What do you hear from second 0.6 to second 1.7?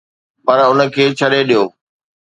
ان کي ڇڏي ڏيو.